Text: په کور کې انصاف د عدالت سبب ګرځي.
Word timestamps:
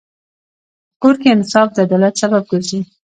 په 0.87 0.95
کور 1.01 1.15
کې 1.21 1.27
انصاف 1.35 1.67
د 1.73 1.77
عدالت 1.85 2.13
سبب 2.21 2.43
ګرځي. 2.51 2.79